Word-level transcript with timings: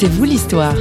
C'est 0.00 0.06
vous 0.06 0.22
l'histoire. 0.22 0.76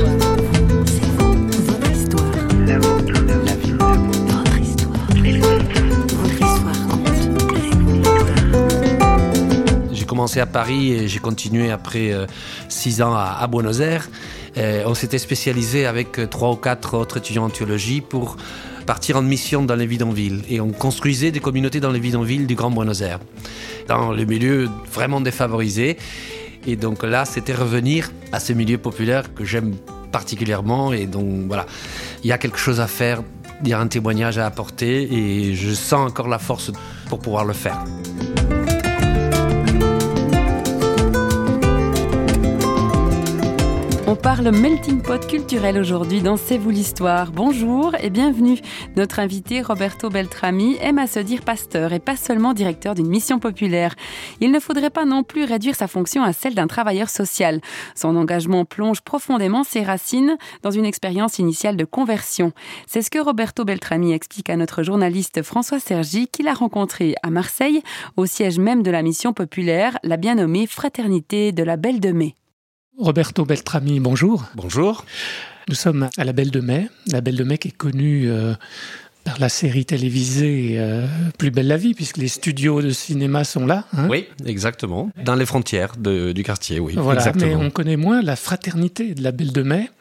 J'ai 9.91 10.05
commencé 10.05 10.39
à 10.39 10.45
Paris 10.45 10.91
et 10.91 11.07
j'ai 11.07 11.17
continué 11.17 11.71
après 11.71 12.11
euh, 12.11 12.27
six 12.69 13.01
ans 13.01 13.15
à, 13.15 13.47
Buenos 13.47 13.79
Aires. 13.79 14.07
Euh, 14.55 14.83
on 14.85 14.93
s'était 14.93 15.17
spécialisé 15.17 15.87
avec 15.87 16.19
euh, 16.19 16.27
trois 16.27 16.51
ou 16.51 16.55
quatre 16.55 16.95
autres 16.95 17.17
étudiants 17.17 17.45
en 17.45 17.49
théologie 17.49 18.01
pour 18.01 18.37
partir 18.85 19.17
en 19.17 19.23
mission 19.23 19.63
dans 19.63 19.75
les 19.75 19.87
bidonvilles. 19.87 20.43
Et 20.47 20.61
on 20.61 20.71
construisait 20.71 21.31
des 21.31 21.39
communautés 21.39 21.79
dans 21.79 21.91
les 21.91 21.99
bidonvilles 21.99 22.45
du 22.45 22.53
Grand 22.53 22.69
Buenos 22.69 23.01
Aires, 23.01 23.19
dans 23.87 24.11
le 24.11 24.25
milieu 24.25 24.69
vraiment 24.93 25.21
défavorisé. 25.21 25.97
Et 26.65 26.75
donc 26.75 27.03
là, 27.03 27.25
c'était 27.25 27.53
revenir 27.53 28.11
à 28.31 28.39
ce 28.39 28.53
milieu 28.53 28.77
populaire 28.77 29.33
que 29.33 29.43
j'aime 29.43 29.75
particulièrement. 30.11 30.93
Et 30.93 31.05
donc 31.05 31.47
voilà, 31.47 31.65
il 32.23 32.29
y 32.29 32.31
a 32.31 32.37
quelque 32.37 32.57
chose 32.57 32.79
à 32.79 32.87
faire, 32.87 33.21
il 33.63 33.69
y 33.69 33.73
a 33.73 33.79
un 33.79 33.87
témoignage 33.87 34.37
à 34.37 34.45
apporter 34.45 35.13
et 35.13 35.55
je 35.55 35.73
sens 35.73 36.09
encore 36.09 36.27
la 36.27 36.39
force 36.39 36.71
pour 37.09 37.19
pouvoir 37.19 37.45
le 37.45 37.53
faire. 37.53 37.83
Parle 44.17 44.51
melting 44.51 45.01
pot 45.01 45.27
culturel 45.27 45.77
aujourd'hui 45.77 46.21
dans 46.21 46.37
C'est 46.37 46.57
vous 46.57 46.69
l'histoire. 46.69 47.31
Bonjour 47.31 47.93
et 48.01 48.09
bienvenue. 48.09 48.59
Notre 48.95 49.19
invité 49.19 49.61
Roberto 49.61 50.09
Beltrami 50.09 50.75
aime 50.81 50.97
à 50.97 51.07
se 51.07 51.19
dire 51.19 51.41
pasteur 51.41 51.93
et 51.93 51.99
pas 51.99 52.15
seulement 52.15 52.53
directeur 52.53 52.95
d'une 52.95 53.07
mission 53.07 53.39
populaire. 53.39 53.95
Il 54.39 54.51
ne 54.51 54.59
faudrait 54.59 54.89
pas 54.89 55.05
non 55.05 55.23
plus 55.23 55.43
réduire 55.43 55.75
sa 55.75 55.87
fonction 55.87 56.23
à 56.23 56.33
celle 56.33 56.55
d'un 56.55 56.67
travailleur 56.67 57.09
social. 57.09 57.61
Son 57.95 58.15
engagement 58.15 58.65
plonge 58.65 59.01
profondément 59.01 59.63
ses 59.63 59.83
racines 59.83 60.37
dans 60.63 60.71
une 60.71 60.85
expérience 60.85 61.39
initiale 61.39 61.77
de 61.77 61.85
conversion. 61.85 62.53
C'est 62.87 63.01
ce 63.01 63.11
que 63.11 63.19
Roberto 63.19 63.65
Beltrami 63.65 64.13
explique 64.13 64.49
à 64.49 64.55
notre 64.55 64.83
journaliste 64.83 65.43
François 65.43 65.79
Sergi 65.79 66.27
qu'il 66.27 66.47
a 66.47 66.53
rencontré 66.53 67.15
à 67.23 67.29
Marseille, 67.29 67.83
au 68.15 68.25
siège 68.25 68.57
même 68.57 68.83
de 68.83 68.91
la 68.91 69.03
mission 69.03 69.33
populaire, 69.33 69.97
la 70.03 70.17
bien 70.17 70.35
nommée 70.35 70.65
Fraternité 70.65 71.51
de 71.51 71.63
la 71.63 71.77
Belle 71.77 71.99
de 71.99 72.11
Mai. 72.11 72.35
Roberto 72.97 73.45
Beltrami, 73.45 73.99
bonjour. 73.99 74.45
Bonjour. 74.55 75.05
Nous 75.69 75.75
sommes 75.75 76.09
à 76.17 76.23
la 76.23 76.33
Belle 76.33 76.49
de 76.51 76.59
Mai. 76.61 76.87
La 77.11 77.21
Belle 77.21 77.35
de 77.35 77.43
Mai 77.43 77.57
qui 77.59 77.67
est 77.67 77.77
connue 77.77 78.23
euh, 78.27 78.53
par 79.23 79.39
la 79.39 79.49
série 79.49 79.85
télévisée 79.85 80.75
euh, 80.79 81.05
Plus 81.37 81.51
belle 81.51 81.67
la 81.67 81.77
vie, 81.77 81.93
puisque 81.93 82.17
les 82.17 82.27
studios 82.27 82.81
de 82.81 82.89
cinéma 82.89 83.43
sont 83.43 83.65
là. 83.67 83.85
hein. 83.95 84.07
Oui, 84.09 84.25
exactement. 84.45 85.11
Dans 85.23 85.35
les 85.35 85.45
frontières 85.45 85.93
de- 85.97 86.31
du 86.31 86.43
quartier, 86.43 86.79
oui. 86.79 86.93
Voilà, 86.97 87.21
mais 87.21 87.27
exactement. 87.29 87.61
on 87.63 87.69
connaît 87.69 87.97
moins 87.97 88.21
la 88.23 88.35
fraternité 88.35 89.13
de 89.13 89.21
la 89.21 89.31
Belle 89.31 89.51
de 89.51 89.61
Mai, 89.61 89.91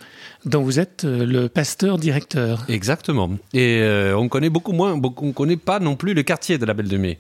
dont 0.47 0.63
vous 0.63 0.79
êtes 0.79 1.05
euh, 1.05 1.27
le 1.27 1.49
pasteur 1.51 1.99
directeur. 1.99 2.65
Exactement. 2.71 3.31
Et 3.53 3.81
euh, 3.83 4.17
on 4.17 4.29
connaît 4.29 4.49
beaucoup 4.51 4.73
moins, 4.73 4.93
on 4.95 5.33
connaît 5.33 5.57
pas 5.59 5.81
non 5.81 5.97
plus 5.97 6.15
le 6.15 6.23
quartier 6.23 6.57
de 6.57 6.65
la 6.65 6.73
Belle 6.73 6.89
de 6.89 6.97
Mai. 6.97 7.19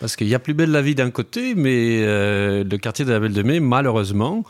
Parce 0.00 0.16
qu'il 0.16 0.28
y 0.28 0.34
a 0.34 0.38
plus 0.38 0.52
belle 0.52 0.70
la 0.70 0.82
vie 0.82 0.94
d'un 0.94 1.10
côté, 1.10 1.54
mais 1.54 2.00
euh, 2.02 2.62
le 2.62 2.76
quartier 2.76 3.06
de 3.06 3.12
la 3.12 3.20
Belle 3.20 3.32
de 3.32 3.42
Mai, 3.42 3.60
malheureusement, 3.60 4.44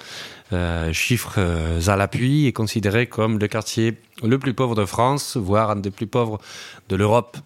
euh, 0.52 0.92
chiffres 0.92 1.36
euh, 1.38 1.80
à 1.86 1.96
l'appui, 1.96 2.46
est 2.46 2.52
considéré 2.52 3.06
comme 3.06 3.38
le 3.38 3.48
quartier 3.48 3.94
le 4.22 4.38
plus 4.38 4.54
pauvre 4.54 4.74
de 4.74 4.84
France, 4.84 5.36
voire 5.36 5.70
un 5.70 5.76
des 5.76 5.90
plus 5.90 6.06
pauvres 6.06 6.38
de 6.88 6.96
l'Europe. 6.96 7.38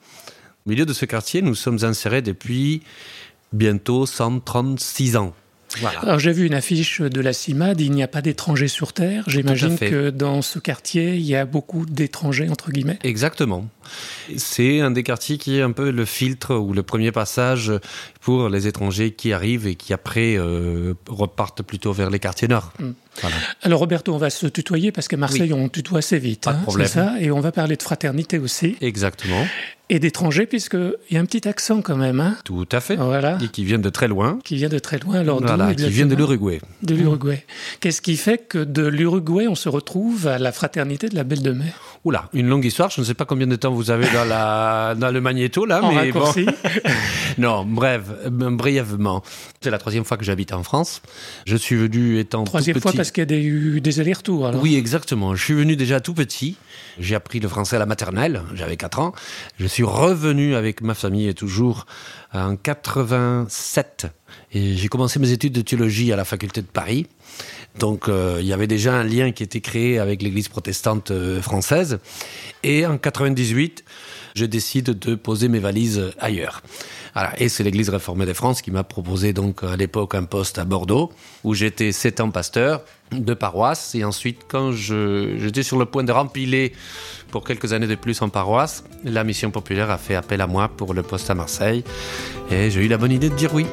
Au 0.66 0.70
milieu 0.70 0.84
de 0.84 0.92
ce 0.92 1.04
quartier, 1.04 1.40
nous 1.40 1.54
sommes 1.54 1.84
insérés 1.84 2.22
depuis 2.22 2.82
bientôt 3.52 4.04
136 4.04 5.16
ans. 5.16 5.32
Voilà. 5.80 6.00
Alors 6.00 6.18
j'ai 6.18 6.32
vu 6.32 6.46
une 6.46 6.54
affiche 6.54 7.00
de 7.00 7.20
la 7.20 7.32
CIMAD, 7.32 7.80
il 7.80 7.92
n'y 7.92 8.02
a 8.02 8.08
pas 8.08 8.22
d'étrangers 8.22 8.68
sur 8.68 8.92
Terre. 8.92 9.24
J'imagine 9.26 9.78
que 9.78 10.10
dans 10.10 10.42
ce 10.42 10.58
quartier, 10.58 11.16
il 11.16 11.22
y 11.22 11.36
a 11.36 11.44
beaucoup 11.44 11.84
d'étrangers, 11.86 12.48
entre 12.48 12.70
guillemets. 12.70 12.98
Exactement. 13.04 13.68
C'est 14.36 14.80
un 14.80 14.90
des 14.90 15.02
quartiers 15.02 15.38
qui 15.38 15.58
est 15.58 15.62
un 15.62 15.72
peu 15.72 15.90
le 15.90 16.04
filtre 16.04 16.54
ou 16.54 16.72
le 16.72 16.82
premier 16.82 17.12
passage 17.12 17.72
pour 18.20 18.48
les 18.48 18.66
étrangers 18.66 19.12
qui 19.12 19.32
arrivent 19.32 19.66
et 19.66 19.74
qui 19.74 19.92
après 19.92 20.36
euh, 20.36 20.94
repartent 21.08 21.62
plutôt 21.62 21.92
vers 21.92 22.10
les 22.10 22.18
quartiers 22.18 22.48
nord. 22.48 22.72
Mm. 22.78 22.90
Voilà. 23.20 23.36
Alors 23.62 23.80
Roberto, 23.80 24.14
on 24.14 24.18
va 24.18 24.30
se 24.30 24.46
tutoyer 24.46 24.92
parce 24.92 25.08
qu'à 25.08 25.16
Marseille, 25.16 25.52
on 25.52 25.68
tutoie 25.68 25.98
assez 25.98 26.18
vite. 26.18 26.44
Pas 26.44 26.52
de 26.52 26.58
hein, 26.58 26.62
problème. 26.62 26.86
C'est 26.86 26.94
ça, 26.94 27.14
et 27.20 27.30
on 27.30 27.40
va 27.40 27.52
parler 27.52 27.76
de 27.76 27.82
fraternité 27.82 28.38
aussi. 28.38 28.76
Exactement. 28.80 29.44
Et 29.90 29.98
d'étrangers, 29.98 30.46
puisqu'il 30.46 30.92
y 31.10 31.16
a 31.16 31.20
un 31.20 31.24
petit 31.24 31.48
accent 31.48 31.80
quand 31.80 31.96
même, 31.96 32.20
hein, 32.20 32.36
Tout 32.44 32.68
à 32.72 32.80
fait. 32.80 32.96
voilà, 32.96 33.38
Et 33.42 33.48
qui 33.48 33.64
viennent 33.64 33.80
de 33.80 33.88
très 33.88 34.06
loin. 34.08 34.38
qui 34.44 34.56
vient 34.56 34.68
de 34.68 34.78
très 34.78 34.98
loin. 34.98 35.14
Alors, 35.20 35.40
Voilà, 35.42 35.74
qui 35.74 35.88
viennent 35.88 36.08
de 36.08 36.14
l'Uruguay. 36.14 36.60
De 36.82 36.94
l'Uruguay. 36.94 37.44
Qu'est-ce 37.80 38.02
qui 38.02 38.16
fait 38.16 38.38
que 38.38 38.58
de 38.58 38.86
l'Uruguay, 38.86 39.46
on 39.48 39.54
se 39.54 39.68
retrouve 39.70 40.26
à 40.26 40.38
la 40.38 40.52
fraternité 40.52 41.08
de 41.08 41.14
la 41.14 41.24
Belle 41.24 41.42
de 41.42 41.52
Mai 41.52 41.72
Oula, 42.04 42.28
une 42.32 42.48
longue 42.48 42.64
histoire. 42.64 42.90
Je 42.90 43.00
ne 43.00 43.06
sais 43.06 43.14
pas 43.14 43.24
combien 43.24 43.46
de 43.46 43.56
temps 43.56 43.72
vous 43.72 43.90
avez 43.90 44.06
dans, 44.12 44.24
la, 44.24 44.94
dans 44.96 45.10
le 45.10 45.20
magnéto 45.20 45.64
là, 45.64 45.82
En 45.82 45.92
mais 45.92 46.12
bon. 46.12 46.24
Non, 47.38 47.64
bref, 47.64 48.02
euh, 48.26 48.30
brièvement. 48.50 49.22
C'est 49.60 49.70
la 49.70 49.78
troisième 49.78 50.04
fois 50.04 50.16
que 50.16 50.24
j'habite 50.24 50.52
en 50.52 50.62
France. 50.62 51.02
Je 51.46 51.56
suis 51.56 51.76
venu 51.76 52.18
étant 52.18 52.44
Troisième 52.44 52.74
tout 52.74 52.80
fois 52.82 52.90
petit. 52.92 52.96
parce 52.98 53.10
qu'il 53.10 53.20
y 53.20 53.22
a 53.22 53.26
des, 53.26 53.42
eu 53.42 53.80
des 53.80 54.00
allers-retours. 54.00 54.50
Oui, 54.60 54.76
exactement. 54.76 55.34
Je 55.34 55.42
suis 55.44 55.54
venu 55.54 55.76
déjà 55.76 56.00
tout 56.00 56.14
petit. 56.14 56.56
J'ai 56.98 57.14
appris 57.14 57.40
le 57.40 57.48
français 57.48 57.76
à 57.76 57.78
la 57.78 57.86
maternelle. 57.86 58.42
J'avais 58.54 58.76
4 58.76 58.98
ans. 59.00 59.12
Je 59.58 59.66
suis 59.66 59.77
revenu 59.84 60.54
avec 60.54 60.80
ma 60.80 60.94
famille 60.94 61.32
toujours 61.34 61.86
en 62.32 62.56
87. 62.56 64.06
Et 64.52 64.76
j'ai 64.76 64.88
commencé 64.88 65.18
mes 65.18 65.32
études 65.32 65.52
de 65.52 65.60
théologie 65.60 66.12
à 66.12 66.16
la 66.16 66.24
faculté 66.24 66.60
de 66.62 66.66
Paris. 66.66 67.06
Donc 67.78 68.08
euh, 68.08 68.38
il 68.40 68.46
y 68.46 68.52
avait 68.52 68.66
déjà 68.66 68.94
un 68.94 69.04
lien 69.04 69.30
qui 69.32 69.42
était 69.42 69.60
créé 69.60 69.98
avec 69.98 70.22
l'église 70.22 70.48
protestante 70.48 71.10
euh, 71.10 71.40
française. 71.40 71.98
Et 72.62 72.86
en 72.86 72.98
98, 72.98 73.84
je 74.38 74.46
décide 74.46 74.98
de 74.98 75.14
poser 75.14 75.48
mes 75.48 75.58
valises 75.58 76.12
ailleurs. 76.18 76.62
Et 77.38 77.48
c'est 77.48 77.64
l'église 77.64 77.88
réformée 77.88 78.26
de 78.26 78.32
France 78.32 78.62
qui 78.62 78.70
m'a 78.70 78.84
proposé 78.84 79.32
donc 79.32 79.64
à 79.64 79.76
l'époque 79.76 80.14
un 80.14 80.24
poste 80.24 80.58
à 80.58 80.64
Bordeaux, 80.64 81.10
où 81.42 81.52
j'étais 81.52 81.90
sept 81.90 82.20
ans 82.20 82.30
pasteur 82.30 82.84
de 83.10 83.34
paroisse. 83.34 83.96
Et 83.96 84.04
ensuite, 84.04 84.42
quand 84.46 84.70
j'étais 84.70 85.64
sur 85.64 85.78
le 85.78 85.86
point 85.86 86.04
de 86.04 86.12
rempiler 86.12 86.72
pour 87.32 87.44
quelques 87.44 87.72
années 87.72 87.88
de 87.88 87.96
plus 87.96 88.22
en 88.22 88.28
paroisse, 88.28 88.84
la 89.02 89.24
mission 89.24 89.50
populaire 89.50 89.90
a 89.90 89.98
fait 89.98 90.14
appel 90.14 90.40
à 90.40 90.46
moi 90.46 90.68
pour 90.68 90.94
le 90.94 91.02
poste 91.02 91.28
à 91.30 91.34
Marseille. 91.34 91.82
Et 92.52 92.70
j'ai 92.70 92.84
eu 92.84 92.88
la 92.88 92.98
bonne 92.98 93.12
idée 93.12 93.30
de 93.30 93.34
dire 93.34 93.52
oui. 93.52 93.66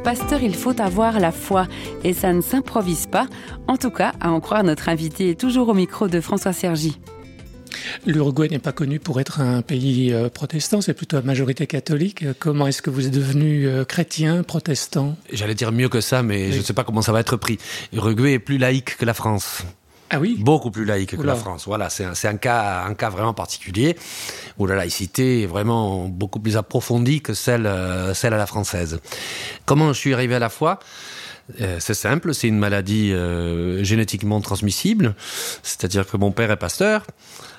Devenir 0.00 0.02
pasteur, 0.02 0.42
il 0.42 0.54
faut 0.54 0.80
avoir 0.80 1.20
la 1.20 1.32
foi 1.32 1.66
et 2.04 2.12
ça 2.12 2.32
ne 2.32 2.40
s'improvise 2.40 3.06
pas. 3.06 3.26
En 3.68 3.76
tout 3.76 3.90
cas, 3.90 4.12
à 4.20 4.30
en 4.30 4.40
croire 4.40 4.62
notre 4.64 4.88
invité 4.88 5.34
toujours 5.34 5.68
au 5.68 5.74
micro 5.74 6.08
de 6.08 6.20
François 6.20 6.52
Sergi. 6.52 6.98
L'Uruguay 8.06 8.48
n'est 8.50 8.58
pas 8.58 8.72
connu 8.72 8.98
pour 8.98 9.20
être 9.20 9.40
un 9.40 9.62
pays 9.62 10.12
euh, 10.12 10.28
protestant, 10.28 10.80
c'est 10.80 10.92
plutôt 10.94 11.16
à 11.18 11.22
majorité 11.22 11.66
catholique. 11.66 12.24
Comment 12.38 12.66
est-ce 12.66 12.82
que 12.82 12.90
vous 12.90 13.06
êtes 13.06 13.12
devenu 13.12 13.66
euh, 13.68 13.84
chrétien, 13.84 14.42
protestant? 14.42 15.16
J'allais 15.32 15.54
dire 15.54 15.70
mieux 15.70 15.88
que 15.88 16.00
ça, 16.00 16.22
mais 16.22 16.46
Oui. 16.46 16.52
je 16.52 16.58
ne 16.58 16.62
sais 16.62 16.72
pas 16.72 16.82
comment 16.84 17.02
ça 17.02 17.12
va 17.12 17.20
être 17.20 17.36
pris. 17.36 17.58
L'Uruguay 17.92 18.32
est 18.34 18.38
plus 18.40 18.58
laïque 18.58 18.96
que 18.96 19.04
la 19.04 19.14
France. 19.14 19.62
Ah 20.10 20.18
oui 20.18 20.36
beaucoup 20.38 20.72
plus 20.72 20.84
laïque 20.84 21.16
que 21.16 21.22
la 21.22 21.36
France. 21.36 21.64
Voilà, 21.66 21.88
c'est 21.88 22.04
un, 22.04 22.14
c'est 22.14 22.28
un 22.28 22.36
cas, 22.36 22.84
un 22.84 22.94
cas 22.94 23.10
vraiment 23.10 23.32
particulier 23.32 23.96
où 24.58 24.66
la 24.66 24.74
laïcité 24.74 25.42
est 25.42 25.46
vraiment 25.46 26.08
beaucoup 26.08 26.40
plus 26.40 26.56
approfondie 26.56 27.20
que 27.20 27.32
celle, 27.32 27.66
euh, 27.66 28.12
celle 28.12 28.34
à 28.34 28.36
la 28.36 28.46
française. 28.46 29.00
Comment 29.66 29.92
je 29.92 29.98
suis 29.98 30.12
arrivé 30.12 30.34
à 30.34 30.40
la 30.40 30.48
foi? 30.48 30.80
Euh, 31.60 31.76
c'est 31.80 31.94
simple, 31.94 32.34
c'est 32.34 32.48
une 32.48 32.58
maladie 32.58 33.12
euh, 33.12 33.82
génétiquement 33.84 34.40
transmissible, 34.40 35.14
c'est-à-dire 35.62 36.06
que 36.06 36.16
mon 36.16 36.32
père 36.32 36.50
est 36.50 36.56
pasteur, 36.56 37.06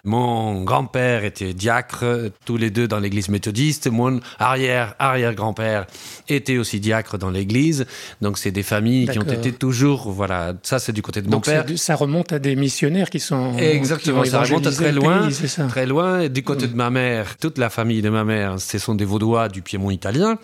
mon 0.03 0.63
grand-père 0.63 1.23
était 1.23 1.53
diacre, 1.53 2.31
tous 2.45 2.57
les 2.57 2.69
deux 2.69 2.87
dans 2.87 2.99
l'église 2.99 3.29
méthodiste, 3.29 3.87
mon 3.87 4.19
arrière-arrière-grand-père 4.39 5.85
était 6.27 6.57
aussi 6.57 6.79
diacre 6.79 7.17
dans 7.17 7.29
l'église, 7.29 7.85
donc 8.21 8.37
c'est 8.37 8.51
des 8.51 8.63
familles 8.63 9.07
qui 9.07 9.19
ont 9.19 9.23
été 9.23 9.51
toujours, 9.51 10.11
voilà, 10.11 10.53
ça 10.63 10.79
c'est 10.79 10.93
du 10.93 11.01
côté 11.01 11.21
de 11.21 11.29
mon 11.29 11.39
père. 11.39 11.65
ça 11.75 11.95
remonte 11.95 12.33
à 12.33 12.39
des 12.39 12.55
missionnaires 12.55 13.09
qui 13.09 13.19
sont 13.19 13.57
Exactement, 13.57 14.23
qui 14.23 14.29
ça 14.29 14.41
remonte 14.41 14.67
à 14.67 14.71
très 14.71 14.91
loin, 14.91 15.23
pays, 15.23 15.33
c'est 15.33 15.47
ça. 15.47 15.65
très 15.67 15.85
loin. 15.85 16.27
Du 16.29 16.43
côté 16.43 16.67
de 16.67 16.75
ma 16.75 16.89
mère, 16.89 17.37
toute 17.37 17.57
la 17.57 17.69
famille 17.69 18.01
de 18.01 18.09
ma 18.09 18.23
mère, 18.23 18.59
ce 18.59 18.77
sont 18.77 18.95
des 18.95 19.05
Vaudois 19.05 19.49
du 19.49 19.61
Piémont 19.61 19.91
italien. 19.91 20.37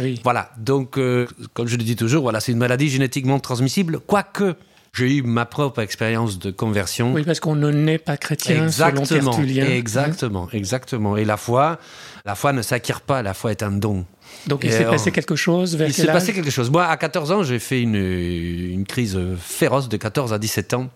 Oui. 0.00 0.20
Voilà, 0.24 0.50
donc 0.58 0.98
euh, 0.98 1.26
comme 1.52 1.68
je 1.68 1.76
le 1.76 1.84
dis 1.84 1.96
toujours, 1.96 2.22
voilà, 2.22 2.40
c'est 2.40 2.52
une 2.52 2.58
maladie 2.58 2.88
génétiquement 2.88 3.38
transmissible, 3.38 4.00
quoique 4.00 4.54
j'ai 4.94 5.16
eu 5.16 5.22
ma 5.22 5.44
propre 5.44 5.80
expérience 5.80 6.38
de 6.38 6.50
conversion. 6.50 7.12
Oui, 7.12 7.24
parce 7.24 7.40
qu'on 7.40 7.56
ne 7.56 7.70
naît 7.70 7.98
pas 7.98 8.16
chrétien 8.16 8.70
selon 8.70 8.88
Exactement, 8.88 9.30
Tertullien. 9.32 9.66
exactement, 9.66 10.48
exactement. 10.52 11.16
Et 11.16 11.24
la 11.24 11.36
foi, 11.36 11.78
la 12.24 12.34
foi 12.34 12.52
ne 12.52 12.62
s'acquiert 12.62 13.00
pas, 13.00 13.22
la 13.22 13.34
foi 13.34 13.50
est 13.50 13.62
un 13.62 13.72
don. 13.72 14.06
Donc 14.46 14.64
il 14.64 14.72
s'est 14.72 14.84
passé 14.84 15.10
quelque 15.12 15.36
chose 15.36 15.76
vers 15.76 15.88
Il 15.88 15.94
s'est 15.94 16.06
passé 16.06 16.32
quelque 16.32 16.50
chose. 16.50 16.70
Moi, 16.70 16.84
à 16.86 16.96
14 16.96 17.32
ans, 17.32 17.42
j'ai 17.42 17.58
fait 17.58 17.82
une, 17.82 17.94
une 17.96 18.84
crise 18.84 19.18
féroce 19.38 19.88
de 19.88 19.96
14 19.96 20.32
à 20.32 20.38
17 20.38 20.74
ans. 20.74 20.88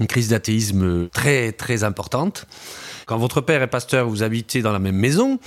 Une 0.00 0.06
crise 0.06 0.28
d'athéisme 0.28 1.08
très, 1.08 1.52
très 1.52 1.84
importante. 1.84 2.46
Quand 3.06 3.18
votre 3.18 3.40
père 3.42 3.60
est 3.60 3.66
pasteur, 3.66 4.08
vous 4.08 4.22
habitez 4.22 4.62
dans 4.62 4.72
la 4.72 4.78
même 4.78 4.96
maison, 4.96 5.38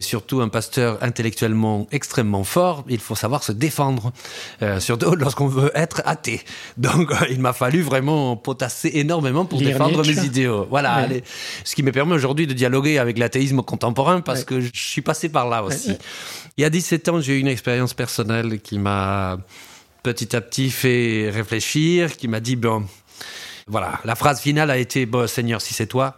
surtout 0.00 0.40
un 0.40 0.48
pasteur 0.48 0.98
intellectuellement 1.02 1.86
extrêmement 1.92 2.42
fort, 2.42 2.84
il 2.88 2.98
faut 2.98 3.14
savoir 3.14 3.44
se 3.44 3.52
défendre, 3.52 4.12
euh, 4.62 4.80
surtout 4.80 5.14
lorsqu'on 5.16 5.46
veut 5.46 5.70
être 5.74 6.02
athée. 6.04 6.40
Donc 6.76 7.12
euh, 7.12 7.26
il 7.30 7.40
m'a 7.40 7.52
fallu 7.52 7.82
vraiment 7.82 8.36
potasser 8.36 8.90
énormément 8.94 9.44
pour 9.44 9.60
défendre 9.60 10.04
mes 10.04 10.24
idéaux. 10.24 10.66
Voilà, 10.68 11.08
ce 11.64 11.74
qui 11.76 11.84
me 11.84 11.92
permet 11.92 12.14
aujourd'hui 12.14 12.46
de 12.48 12.54
dialoguer 12.54 12.98
avec 12.98 13.18
l'athéisme 13.18 13.62
contemporain 13.62 14.20
parce 14.20 14.44
que 14.44 14.60
je 14.60 14.70
suis 14.74 15.02
passé 15.02 15.28
par 15.28 15.48
là 15.48 15.62
aussi. 15.62 15.92
Il 16.56 16.62
y 16.62 16.64
a 16.64 16.70
17 16.70 17.08
ans, 17.08 17.20
j'ai 17.20 17.36
eu 17.36 17.38
une 17.38 17.48
expérience 17.48 17.94
personnelle 17.94 18.60
qui 18.60 18.78
m'a 18.78 19.38
petit 20.02 20.34
à 20.34 20.40
petit 20.40 20.70
fait 20.70 21.30
réfléchir, 21.30 22.16
qui 22.16 22.28
m'a 22.28 22.40
dit, 22.40 22.56
bon, 22.56 22.84
voilà, 23.66 24.00
la 24.04 24.14
phrase 24.14 24.40
finale 24.40 24.70
a 24.70 24.78
été, 24.78 25.06
bon, 25.06 25.26
Seigneur, 25.26 25.60
si 25.60 25.74
c'est 25.74 25.86
toi, 25.86 26.16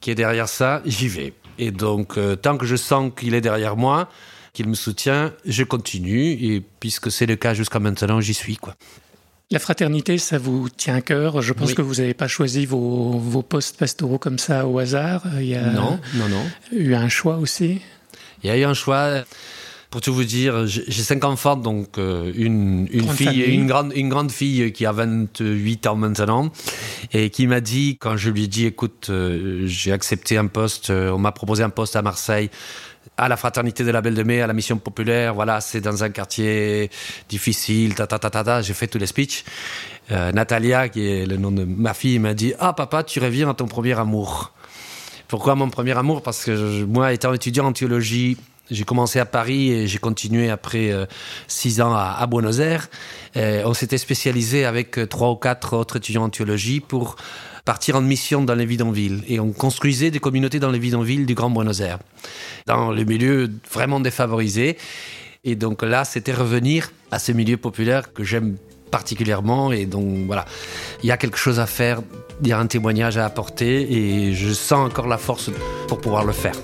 qui 0.00 0.10
est 0.10 0.14
derrière 0.14 0.48
ça, 0.48 0.82
j'y 0.86 1.08
vais. 1.08 1.34
Et 1.58 1.70
donc, 1.70 2.16
euh, 2.16 2.36
tant 2.36 2.56
que 2.56 2.66
je 2.66 2.76
sens 2.76 3.12
qu'il 3.16 3.34
est 3.34 3.40
derrière 3.40 3.76
moi, 3.76 4.08
qu'il 4.52 4.68
me 4.68 4.74
soutient, 4.74 5.32
je 5.44 5.64
continue. 5.64 6.32
Et 6.32 6.62
puisque 6.80 7.10
c'est 7.10 7.26
le 7.26 7.36
cas 7.36 7.54
jusqu'à 7.54 7.78
maintenant, 7.78 8.20
j'y 8.20 8.34
suis. 8.34 8.56
quoi. 8.56 8.74
La 9.50 9.58
fraternité, 9.58 10.18
ça 10.18 10.38
vous 10.38 10.68
tient 10.70 10.96
à 10.96 11.00
cœur? 11.00 11.40
Je 11.42 11.52
pense 11.52 11.74
que 11.74 11.82
vous 11.82 11.96
n'avez 11.96 12.14
pas 12.14 12.28
choisi 12.28 12.66
vos, 12.66 13.18
vos, 13.18 13.42
postes 13.42 13.76
pastoraux 13.76 14.18
comme 14.18 14.38
ça 14.38 14.66
au 14.66 14.78
hasard. 14.78 15.22
Il 15.38 15.46
y 15.46 15.54
a 15.54 15.70
non, 15.70 16.00
non, 16.14 16.28
non. 16.28 16.42
eu 16.72 16.94
un 16.94 17.08
choix 17.08 17.36
aussi? 17.36 17.80
Il 18.42 18.48
y 18.48 18.50
a 18.50 18.56
eu 18.56 18.64
un 18.64 18.74
choix. 18.74 19.24
Pour 19.90 20.00
tout 20.00 20.12
vous 20.12 20.24
dire, 20.24 20.66
j'ai 20.66 21.02
cinq 21.02 21.24
enfants, 21.24 21.56
donc 21.56 21.96
euh, 21.98 22.32
une, 22.34 22.88
une 22.90 23.08
fille, 23.08 23.42
une 23.42 23.66
grande, 23.66 23.92
une 23.94 24.08
grande 24.08 24.32
fille 24.32 24.72
qui 24.72 24.84
a 24.84 24.92
28 24.92 25.86
ans 25.86 25.94
maintenant, 25.94 26.50
et 27.12 27.30
qui 27.30 27.46
m'a 27.46 27.60
dit, 27.60 27.96
quand 28.00 28.16
je 28.16 28.30
lui 28.30 28.44
ai 28.44 28.46
dit, 28.48 28.66
écoute, 28.66 29.06
euh, 29.10 29.62
j'ai 29.66 29.92
accepté 29.92 30.38
un 30.38 30.46
poste, 30.48 30.90
euh, 30.90 31.10
on 31.10 31.18
m'a 31.18 31.30
proposé 31.30 31.62
un 31.62 31.70
poste 31.70 31.94
à 31.94 32.02
Marseille, 32.02 32.50
à 33.16 33.28
la 33.28 33.36
fraternité 33.36 33.84
de 33.84 33.90
la 33.92 34.00
Belle 34.00 34.16
de 34.16 34.24
Mai, 34.24 34.42
à 34.42 34.48
la 34.48 34.52
mission 34.52 34.76
populaire, 34.76 35.34
voilà, 35.34 35.60
c'est 35.60 35.80
dans 35.80 36.02
un 36.02 36.10
quartier 36.10 36.90
difficile, 37.28 37.94
ta 37.94 38.08
ta 38.08 38.18
ta 38.18 38.28
ta, 38.28 38.42
ta 38.42 38.62
j'ai 38.62 38.74
fait 38.74 38.88
tous 38.88 38.98
les 38.98 39.06
speeches. 39.06 39.44
Natalia, 40.10 40.88
qui 40.88 41.06
est 41.06 41.26
le 41.26 41.36
nom 41.36 41.50
de 41.50 41.64
ma 41.64 41.92
fille, 41.94 42.18
m'a 42.18 42.34
dit, 42.34 42.54
ah 42.60 42.72
papa, 42.72 43.02
tu 43.02 43.18
reviens 43.18 43.50
à 43.50 43.54
ton 43.54 43.66
premier 43.66 43.98
amour. 43.98 44.52
Pourquoi 45.28 45.56
mon 45.56 45.70
premier 45.70 45.96
amour? 45.96 46.22
Parce 46.22 46.44
que 46.44 46.84
moi, 46.84 47.12
étant 47.12 47.32
étudiant 47.32 47.66
en 47.66 47.72
théologie, 47.72 48.36
j'ai 48.70 48.84
commencé 48.84 49.18
à 49.18 49.26
Paris 49.26 49.70
et 49.70 49.86
j'ai 49.86 49.98
continué 49.98 50.50
après 50.50 50.90
euh, 50.90 51.06
six 51.46 51.80
ans 51.80 51.94
à, 51.94 52.26
Buenos 52.26 52.58
Aires. 52.58 52.88
on 53.34 53.74
s'était 53.74 53.98
spécialisé 53.98 54.64
avec 54.64 54.98
euh, 54.98 55.06
trois 55.06 55.30
ou 55.30 55.36
quatre 55.36 55.76
autres 55.76 55.96
étudiants 55.96 56.24
en 56.24 56.30
théologie 56.30 56.80
pour 56.80 57.16
partir 57.64 57.96
en 57.96 58.00
mission 58.00 58.42
dans 58.42 58.54
les 58.54 58.66
bidonvilles. 58.66 59.22
Et 59.28 59.40
on 59.40 59.52
construisait 59.52 60.10
des 60.10 60.20
communautés 60.20 60.60
dans 60.60 60.70
les 60.70 60.78
bidonvilles 60.78 61.26
du 61.26 61.34
Grand 61.34 61.50
Buenos 61.50 61.80
Aires, 61.80 61.98
dans 62.66 62.90
le 62.92 63.04
milieu 63.04 63.50
vraiment 63.72 64.00
défavorisé. 64.00 64.76
Et 65.44 65.54
donc 65.54 65.82
là, 65.82 66.04
c'était 66.04 66.32
revenir 66.32 66.92
à 67.10 67.18
ce 67.18 67.32
milieu 67.32 67.56
populaire 67.56 68.12
que 68.12 68.24
j'aime 68.24 68.56
particulièrement. 68.90 69.72
Et 69.72 69.86
donc 69.86 70.26
voilà, 70.26 70.44
il 71.02 71.08
y 71.08 71.12
a 71.12 71.16
quelque 71.16 71.38
chose 71.38 71.60
à 71.60 71.66
faire, 71.66 72.00
il 72.42 72.48
y 72.48 72.52
a 72.52 72.58
un 72.58 72.66
témoignage 72.66 73.16
à 73.16 73.24
apporter 73.24 73.92
et 73.92 74.34
je 74.34 74.52
sens 74.52 74.86
encore 74.86 75.06
la 75.06 75.18
force 75.18 75.50
pour 75.88 76.00
pouvoir 76.00 76.24
le 76.24 76.32
faire. 76.32 76.56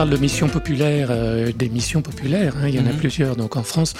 Parle 0.00 0.08
de 0.08 0.16
missions 0.16 0.48
populaires, 0.48 1.08
euh, 1.10 1.52
des 1.52 1.68
missions 1.68 2.00
populaires, 2.00 2.54
hein, 2.56 2.68
il 2.68 2.74
y 2.74 2.78
en 2.78 2.86
a 2.86 2.92
mhm. 2.92 2.96
plusieurs. 2.96 3.36
Donc 3.36 3.56
en 3.58 3.62
France, 3.62 3.92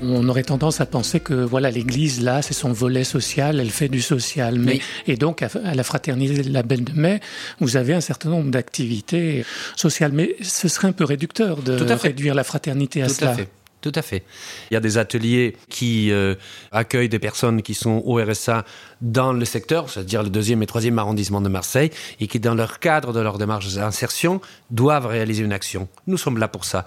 on 0.00 0.26
aurait 0.30 0.42
tendance 0.42 0.80
à 0.80 0.86
penser 0.86 1.20
que 1.20 1.34
voilà, 1.34 1.70
l'Église 1.70 2.22
là, 2.22 2.40
c'est 2.40 2.54
son 2.54 2.72
volet 2.72 3.04
social, 3.04 3.60
elle 3.60 3.68
fait 3.68 3.90
du 3.90 4.00
social. 4.00 4.58
Mais 4.58 4.80
et 5.06 5.16
donc 5.16 5.42
à, 5.42 5.50
la 5.74 5.84
fraternité 5.84 6.44
de 6.44 6.50
la 6.50 6.62
Belle 6.62 6.84
de 6.84 6.98
Mai, 6.98 7.20
vous 7.60 7.76
avez 7.76 7.92
un 7.92 8.00
certain 8.00 8.30
nombre 8.30 8.50
d'activités 8.50 9.44
sociales. 9.76 10.12
Mais 10.14 10.34
ce 10.40 10.66
serait 10.68 10.88
un 10.88 10.92
peu 10.92 11.04
réducteur 11.04 11.60
de 11.60 11.74
réduire 11.92 12.34
la 12.34 12.44
fraternité 12.44 13.02
à 13.02 13.10
cela. 13.10 13.36
Tout 13.84 13.92
à 13.96 14.00
fait. 14.00 14.24
Il 14.70 14.74
y 14.74 14.76
a 14.78 14.80
des 14.80 14.96
ateliers 14.96 15.58
qui 15.68 16.10
euh, 16.10 16.36
accueillent 16.72 17.10
des 17.10 17.18
personnes 17.18 17.60
qui 17.60 17.74
sont 17.74 18.00
au 18.06 18.14
RSA 18.14 18.64
dans 19.02 19.34
le 19.34 19.44
secteur, 19.44 19.90
c'est-à-dire 19.90 20.22
le 20.22 20.30
deuxième 20.30 20.62
et 20.62 20.66
troisième 20.66 20.98
arrondissement 20.98 21.42
de 21.42 21.50
Marseille, 21.50 21.90
et 22.18 22.26
qui, 22.26 22.40
dans 22.40 22.54
leur 22.54 22.78
cadre 22.78 23.12
de 23.12 23.20
leur 23.20 23.36
démarche 23.36 23.74
d'insertion, 23.74 24.40
doivent 24.70 25.04
réaliser 25.04 25.44
une 25.44 25.52
action. 25.52 25.86
Nous 26.06 26.16
sommes 26.16 26.38
là 26.38 26.48
pour 26.48 26.64
ça. 26.64 26.86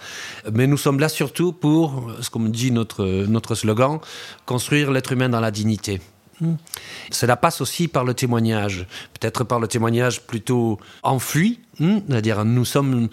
Mais 0.51 0.65
nous 0.65 0.75
sommes 0.75 0.99
là 0.99 1.07
surtout 1.07 1.53
pour, 1.53 2.09
ce 2.19 2.31
qu'on 2.31 2.39
dit 2.39 2.71
notre, 2.71 3.05
notre 3.05 3.53
slogan, 3.53 3.99
construire 4.47 4.89
l'être 4.89 5.11
humain 5.11 5.29
dans 5.29 5.39
la 5.39 5.51
dignité. 5.51 6.01
Hmm. 6.41 6.55
Cela 7.11 7.35
passe 7.35 7.61
aussi 7.61 7.87
par 7.87 8.05
le 8.05 8.15
témoignage, 8.15 8.87
peut-être 9.19 9.43
par 9.43 9.59
le 9.59 9.67
témoignage 9.67 10.21
plutôt 10.21 10.79
enfui, 11.03 11.59
hmm, 11.79 11.99
c'est-à-dire 12.07 12.43
nous 12.43 12.65
sommes 12.65 13.09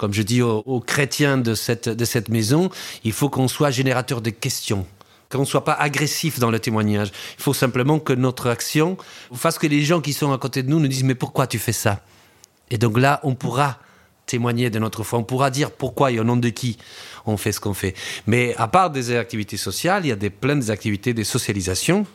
comme 0.00 0.14
je 0.14 0.22
dis 0.22 0.40
aux, 0.40 0.80
chrétiens 0.80 1.36
de 1.36 1.54
cette, 1.54 1.90
de 1.90 2.04
cette 2.06 2.30
maison, 2.30 2.70
il 3.04 3.12
faut 3.12 3.28
qu'on 3.28 3.48
soit 3.48 3.70
générateur 3.70 4.22
de 4.22 4.30
questions 4.30 4.86
qu'on 5.30 5.40
ne 5.40 5.44
soit 5.44 5.62
pas 5.62 5.74
agressif 5.74 6.40
dans 6.40 6.50
le 6.50 6.58
témoignage. 6.58 7.12
Il 7.38 7.42
faut 7.42 7.54
simplement 7.54 8.00
que 8.00 8.12
notre 8.12 8.48
action 8.48 8.96
fasse 9.32 9.60
que 9.60 9.68
les 9.68 9.84
gens 9.84 10.00
qui 10.00 10.12
sont 10.12 10.32
à 10.32 10.38
côté 10.38 10.64
de 10.64 10.68
nous 10.68 10.80
nous 10.80 10.88
disent 10.88 11.04
mais 11.04 11.14
pourquoi 11.14 11.46
tu 11.46 11.60
fais 11.60 11.70
ça? 11.70 12.00
Et 12.70 12.78
donc 12.78 12.98
là, 12.98 13.20
on 13.22 13.36
pourra 13.36 13.78
témoigner 14.30 14.70
de 14.70 14.78
notre 14.78 15.02
foi. 15.02 15.18
On 15.18 15.24
pourra 15.24 15.50
dire 15.50 15.70
pourquoi 15.70 16.12
et 16.12 16.20
au 16.20 16.24
nom 16.24 16.36
de 16.36 16.48
qui 16.48 16.78
on 17.26 17.36
fait 17.36 17.52
ce 17.52 17.60
qu'on 17.60 17.74
fait. 17.74 17.94
Mais 18.26 18.54
à 18.56 18.68
part 18.68 18.90
des 18.90 19.16
activités 19.16 19.56
sociales, 19.56 20.04
il 20.04 20.08
y 20.08 20.12
a 20.12 20.16
des, 20.16 20.30
plein 20.30 20.56
d'activités 20.56 21.14
de 21.14 21.22
socialisation 21.22 22.06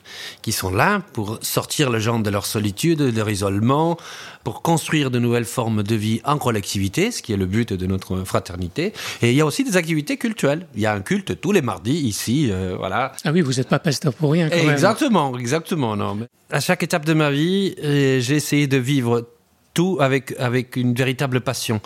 qui 0.42 0.52
sont 0.52 0.72
là 0.72 1.02
pour 1.14 1.40
sortir 1.42 1.90
les 1.90 2.00
gens 2.00 2.20
de 2.20 2.30
leur 2.30 2.46
solitude, 2.46 3.00
de 3.00 3.16
leur 3.16 3.30
isolement, 3.30 3.98
pour 4.44 4.62
construire 4.62 5.12
de 5.12 5.20
nouvelles 5.20 5.46
formes 5.46 5.84
de 5.84 5.96
vie 5.96 6.22
en 6.24 6.38
collectivité, 6.38 7.12
ce 7.12 7.22
qui 7.22 7.34
est 7.34 7.38
le 7.38 7.46
but 7.46 7.74
de 7.74 7.86
notre 7.86 8.24
fraternité. 8.24 8.94
Et 9.22 9.32
il 9.32 9.36
y 9.36 9.42
a 9.42 9.46
aussi 9.46 9.64
des 9.64 9.78
activités 9.78 10.18
culturelles. 10.18 10.68
Il 10.76 10.82
y 10.82 10.86
a 10.86 10.94
un 10.94 11.02
culte 11.02 11.40
tous 11.40 11.52
les 11.52 11.62
mardis 11.62 12.00
ici, 12.00 12.50
euh, 12.52 12.76
voilà. 12.78 13.12
Ah 13.24 13.32
oui, 13.32 13.42
vous 13.42 13.54
n'êtes 13.54 13.70
pas 13.70 13.80
pasteur 13.80 14.14
pour 14.14 14.32
rien. 14.32 14.50
Quand 14.50 14.72
exactement, 14.72 15.38
exactement. 15.38 15.96
Non. 15.96 16.20
À 16.50 16.60
chaque 16.60 16.84
étape 16.84 17.06
de 17.06 17.14
ma 17.14 17.32
vie, 17.32 17.76
euh, 17.84 18.20
j'ai 18.22 18.36
essayé 18.36 18.68
de 18.68 18.78
vivre 18.78 19.28
tout 19.76 20.00
avec, 20.02 20.34
avec 20.40 20.76
une 20.78 20.96
véritable 20.96 21.42
passion. 21.42 21.80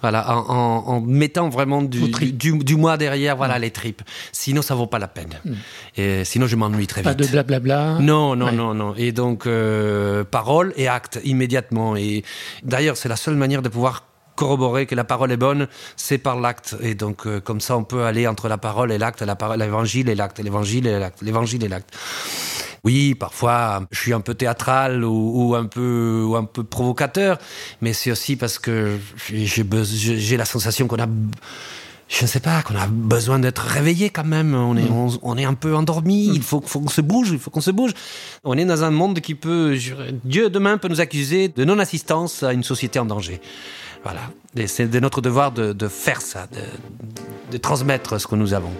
Voilà, 0.00 0.36
en, 0.36 1.00
mettant 1.00 1.48
vraiment 1.48 1.82
du, 1.82 2.10
du, 2.32 2.76
moi 2.76 2.96
derrière, 2.96 3.36
voilà, 3.36 3.58
mm. 3.58 3.62
les 3.62 3.70
tripes. 3.70 4.02
Sinon, 4.32 4.62
ça 4.62 4.74
vaut 4.74 4.86
pas 4.86 4.98
la 4.98 5.08
peine. 5.08 5.34
Mm. 5.44 5.52
Et 5.96 6.24
sinon, 6.24 6.46
je 6.46 6.56
m'ennuie 6.56 6.86
très 6.86 7.02
vite. 7.02 7.10
Pas 7.10 7.14
de 7.14 7.26
blablabla. 7.26 7.98
Non, 8.00 8.34
non, 8.34 8.50
non, 8.50 8.74
non. 8.74 8.94
Et 8.96 9.12
donc, 9.12 9.46
euh, 9.46 10.24
parole 10.24 10.72
et 10.76 10.88
acte 10.88 11.20
immédiatement. 11.24 11.94
Et 11.96 12.24
d'ailleurs, 12.62 12.96
c'est 12.96 13.08
la 13.08 13.16
seule 13.16 13.36
manière 13.36 13.62
de 13.62 13.68
pouvoir 13.68 14.04
corroborer 14.34 14.86
que 14.86 14.94
la 14.94 15.04
parole 15.04 15.30
est 15.30 15.36
bonne, 15.36 15.68
c'est 15.96 16.18
par 16.18 16.40
l'acte. 16.40 16.76
Et 16.80 16.94
donc, 16.94 17.26
euh, 17.26 17.40
comme 17.40 17.60
ça, 17.60 17.76
on 17.76 17.84
peut 17.84 18.04
aller 18.04 18.26
entre 18.26 18.48
la 18.48 18.58
parole 18.58 18.90
et 18.90 18.98
l'acte, 18.98 19.22
l'évangile 19.22 20.08
et 20.08 20.14
l'acte, 20.14 20.40
l'évangile 20.40 20.86
et 20.86 20.98
l'acte, 20.98 21.22
l'évangile 21.22 21.64
et 21.64 21.68
l'acte. 21.68 21.94
Oui, 22.84 23.14
parfois, 23.14 23.86
je 23.92 24.00
suis 24.00 24.12
un 24.12 24.20
peu 24.20 24.34
théâtral 24.34 25.04
ou, 25.04 25.54
un 25.54 25.66
peu 25.66 26.24
ou 26.26 26.34
un 26.34 26.44
peu 26.44 26.64
provocateur, 26.64 27.38
mais 27.80 27.92
c'est 27.92 28.10
aussi 28.10 28.34
parce 28.34 28.58
que 28.58 28.98
j'ai 29.28 30.36
la 30.36 30.44
sensation 30.44 30.88
qu'on 30.88 30.98
a 30.98 31.06
je 32.08 32.24
ne 32.24 32.26
sais 32.26 32.40
pas, 32.40 32.62
qu'on 32.62 32.76
a 32.76 32.86
besoin 32.86 33.38
d'être 33.38 33.62
réveillé 33.62 34.10
quand 34.10 34.24
même. 34.24 34.54
On 34.54 34.76
est, 34.76 34.82
mm. 34.82 35.18
on, 35.22 35.38
est 35.38 35.44
un 35.44 35.54
peu 35.54 35.74
endormi. 35.74 36.28
Mm. 36.28 36.34
Il 36.34 36.42
faut, 36.42 36.60
faut 36.60 36.80
qu'on 36.80 36.90
se 36.90 37.00
bouge. 37.00 37.30
Il 37.32 37.38
faut 37.38 37.50
qu'on 37.50 37.62
se 37.62 37.70
bouge. 37.70 37.92
On 38.44 38.58
est 38.58 38.66
dans 38.66 38.84
un 38.84 38.90
monde 38.90 39.20
qui 39.20 39.34
peut, 39.34 39.78
Dieu 40.24 40.50
demain 40.50 40.76
peut 40.76 40.88
nous 40.88 41.00
accuser 41.00 41.48
de 41.48 41.64
non-assistance 41.64 42.42
à 42.42 42.52
une 42.52 42.64
société 42.64 42.98
en 42.98 43.06
danger. 43.06 43.40
Voilà. 44.02 44.20
c'est 44.66 44.90
de 44.90 45.00
notre 45.00 45.22
devoir 45.22 45.52
de, 45.52 45.72
de 45.72 45.88
faire 45.88 46.20
ça, 46.20 46.48
de, 46.48 47.52
de 47.52 47.56
transmettre 47.56 48.20
ce 48.20 48.26
que 48.26 48.34
nous 48.34 48.52
avons. 48.52 48.72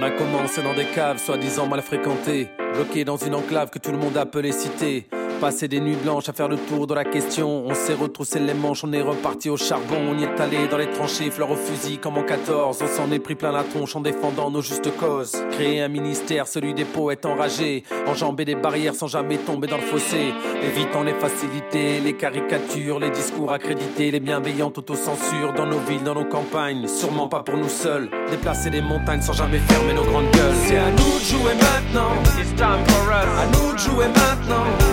On 0.00 0.02
a 0.02 0.10
commencé 0.12 0.62
dans 0.62 0.72
des 0.72 0.86
caves, 0.86 1.18
soi-disant 1.18 1.66
mal 1.66 1.82
fréquentées, 1.82 2.48
bloqués 2.72 3.04
dans 3.04 3.18
une 3.18 3.34
enclave 3.34 3.68
que 3.68 3.78
tout 3.78 3.92
le 3.92 3.98
monde 3.98 4.16
appelait 4.16 4.50
cité. 4.50 5.06
Passé 5.40 5.68
des 5.68 5.80
nuits 5.80 5.96
blanches 5.96 6.28
à 6.28 6.32
faire 6.34 6.48
le 6.48 6.56
tour 6.56 6.86
de 6.86 6.94
la 6.94 7.04
question. 7.04 7.64
On 7.66 7.74
s'est 7.74 7.94
retroussé 7.94 8.38
les 8.38 8.52
manches, 8.52 8.84
on 8.84 8.92
est 8.92 9.00
reparti 9.00 9.48
au 9.48 9.56
charbon. 9.56 9.96
On 10.10 10.18
y 10.18 10.24
est 10.24 10.40
allé 10.40 10.68
dans 10.68 10.76
les 10.76 10.90
tranchées, 10.90 11.30
fleurs 11.30 11.50
au 11.50 11.56
fusil 11.56 11.98
comme 11.98 12.18
en 12.18 12.22
14. 12.22 12.82
On 12.82 12.86
s'en 12.86 13.10
est 13.10 13.18
pris 13.18 13.34
plein 13.34 13.50
la 13.50 13.64
tronche 13.64 13.96
en 13.96 14.00
défendant 14.00 14.50
nos 14.50 14.60
justes 14.60 14.94
causes. 14.98 15.32
Créer 15.52 15.80
un 15.80 15.88
ministère, 15.88 16.46
celui 16.46 16.74
des 16.74 16.84
poètes 16.84 17.24
enragés. 17.24 17.84
Enjamber 18.06 18.44
des 18.44 18.54
barrières 18.54 18.94
sans 18.94 19.06
jamais 19.06 19.38
tomber 19.38 19.66
dans 19.66 19.78
le 19.78 19.82
fossé. 19.82 20.34
Évitant 20.62 21.02
les 21.02 21.14
facilités, 21.14 22.00
les 22.00 22.12
caricatures, 22.12 23.00
les 23.00 23.10
discours 23.10 23.50
accrédités, 23.50 24.10
les 24.10 24.20
bienveillantes 24.20 24.76
autocensures 24.76 25.54
dans 25.56 25.66
nos 25.66 25.80
villes, 25.80 26.04
dans 26.04 26.14
nos 26.14 26.26
campagnes. 26.26 26.86
Sûrement 26.86 27.28
pas 27.28 27.42
pour 27.42 27.56
nous 27.56 27.68
seuls. 27.68 28.10
Déplacer 28.30 28.68
des 28.68 28.82
montagnes 28.82 29.22
sans 29.22 29.32
jamais 29.32 29.58
fermer 29.58 29.94
nos 29.94 30.04
grandes 30.04 30.30
gueules. 30.32 30.54
C'est 30.66 30.76
à 30.76 30.90
nous 30.90 31.18
de 31.18 31.24
jouer 31.24 31.54
maintenant. 31.54 32.12
It's 32.38 32.54
time 32.56 32.84
for 32.86 33.08
us. 33.08 33.26
À 33.38 33.46
nous 33.46 33.72
de 33.72 33.78
jouer 33.78 34.06
maintenant. 34.06 34.89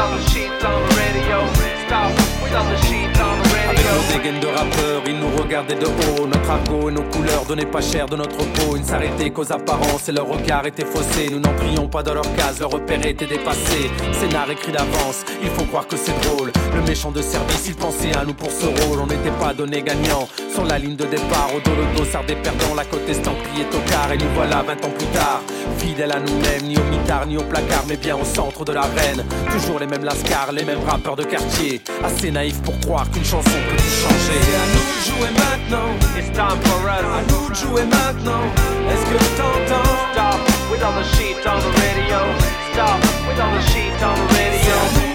Without 0.00 0.12
the 0.12 0.30
sheet 0.30 0.50
on 0.64 0.82
the 0.82 0.94
radio. 0.96 1.38
Stop 1.86 2.10
without 2.42 2.68
the 2.70 2.86
sheet 2.86 3.09
nous 4.28 4.40
de 4.40 4.44
nous 4.44 4.52
rappeurs, 4.52 5.02
ils 5.06 5.18
nous 5.18 5.36
regardaient 5.36 5.76
de 5.76 5.86
haut. 5.86 6.26
Notre 6.26 6.50
argot 6.50 6.90
et 6.90 6.92
nos 6.92 7.02
couleurs 7.02 7.44
donnaient 7.46 7.64
pas 7.64 7.80
cher 7.80 8.06
de 8.06 8.16
notre 8.16 8.36
peau. 8.36 8.76
Ils 8.76 8.82
ne 8.82 8.86
s'arrêtaient 8.86 9.30
qu'aux 9.30 9.50
apparences 9.52 10.08
et 10.08 10.12
leur 10.12 10.28
regard 10.28 10.66
était 10.66 10.84
faussé. 10.84 11.28
Nous 11.30 11.40
n'entrions 11.40 11.88
pas 11.88 12.02
dans 12.02 12.14
leur 12.14 12.34
case, 12.34 12.60
leur 12.60 12.70
repère 12.70 13.04
était 13.06 13.26
dépassé. 13.26 13.90
Scénar 14.12 14.50
écrit 14.50 14.72
d'avance, 14.72 15.24
il 15.42 15.48
faut 15.50 15.64
croire 15.64 15.86
que 15.86 15.96
c'est 15.96 16.18
drôle. 16.20 16.52
Le 16.74 16.82
méchant 16.82 17.10
de 17.10 17.22
service, 17.22 17.66
il 17.68 17.74
pensait 17.74 18.16
à 18.16 18.24
nous 18.24 18.34
pour 18.34 18.50
ce 18.50 18.66
rôle. 18.66 19.00
On 19.00 19.06
n'était 19.06 19.30
pas 19.40 19.54
donné 19.54 19.82
gagnant. 19.82 20.28
Sur 20.52 20.64
la 20.64 20.78
ligne 20.78 20.96
de 20.96 21.04
départ, 21.04 21.50
au 21.54 21.60
dos 21.60 21.76
le 21.76 21.98
dossard 21.98 22.24
des 22.24 22.36
perdants, 22.36 22.74
la 22.74 22.84
côte 22.84 23.08
estampillée 23.08 23.64
tocard. 23.70 24.12
Et 24.12 24.18
nous 24.18 24.30
voilà 24.34 24.62
20 24.62 24.84
ans 24.84 24.90
plus 24.90 25.06
tard, 25.06 25.42
fidèles 25.78 26.12
à 26.12 26.20
nous-mêmes, 26.20 26.64
ni 26.64 26.76
au 26.76 26.84
mitard, 26.84 27.26
ni 27.26 27.36
au 27.38 27.42
placard, 27.42 27.84
mais 27.88 27.96
bien 27.96 28.16
au 28.16 28.24
centre 28.24 28.64
de 28.64 28.72
l'arène. 28.72 29.24
Toujours 29.50 29.78
les 29.78 29.86
mêmes 29.86 30.04
lascars, 30.04 30.52
les 30.52 30.64
mêmes 30.64 30.84
rappeurs 30.86 31.16
de 31.16 31.24
quartier. 31.24 31.80
Assez 32.04 32.30
naïfs 32.30 32.60
pour 32.62 32.78
croire 32.80 33.10
qu'une 33.10 33.24
chanson 33.24 33.50
peut 33.50 33.76
tout 33.76 33.82
changer. 33.82 34.09
C'est 34.24 34.54
à 34.56 34.64
nous 34.74 34.88
de 34.94 35.00
jouer 35.08 35.30
maintenant. 35.44 35.90
It's 36.16 36.30
time 36.30 36.58
for 36.64 36.80
us. 36.88 37.04
À 37.04 37.22
nous 37.30 37.48
de 37.50 37.54
jouer 37.54 37.84
maintenant. 37.84 38.44
Est-ce 38.90 39.04
que 39.10 39.18
t'entends? 39.36 39.90
Stop 40.12 40.40
without 40.70 40.94
the 40.98 41.04
sheet 41.16 41.36
on 41.46 41.58
the 41.60 41.72
radio. 41.80 42.20
Stop 42.72 42.98
without 43.28 43.52
the 43.56 43.62
sheet 43.70 44.02
on 44.02 44.14
the 44.14 44.34
radio. 44.34 45.09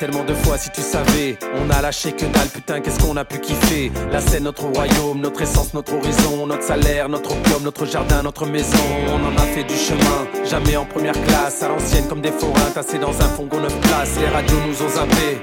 Tellement 0.00 0.24
de 0.24 0.32
fois 0.32 0.56
si 0.56 0.70
tu 0.70 0.80
savais. 0.80 1.38
On 1.54 1.68
a 1.68 1.82
lâché 1.82 2.12
que 2.12 2.24
dalle, 2.24 2.48
putain, 2.48 2.80
qu'est-ce 2.80 2.98
qu'on 3.00 3.18
a 3.18 3.24
pu 3.26 3.38
kiffer? 3.38 3.92
Là 4.10 4.20
c'est 4.20 4.40
notre 4.40 4.64
royaume, 4.64 5.20
notre 5.20 5.42
essence, 5.42 5.74
notre 5.74 5.92
horizon, 5.94 6.46
notre 6.46 6.62
salaire, 6.62 7.10
notre 7.10 7.32
opium, 7.32 7.62
notre 7.62 7.84
jardin, 7.84 8.22
notre 8.22 8.46
maison. 8.46 8.78
On 9.08 9.22
en 9.22 9.36
a 9.36 9.46
fait 9.54 9.64
du 9.64 9.76
chemin, 9.76 10.26
jamais 10.48 10.74
en 10.76 10.86
première 10.86 11.20
classe, 11.26 11.62
à 11.62 11.68
l'ancienne 11.68 12.08
comme 12.08 12.22
des 12.22 12.32
forains 12.32 12.70
tassés 12.72 12.98
dans 12.98 13.12
un 13.20 13.28
fongon 13.28 13.60
neuf 13.60 13.78
places. 13.82 14.16
Les 14.18 14.28
radios 14.28 14.56
nous 14.66 14.82
ont 14.82 14.88
zappé. 14.88 15.38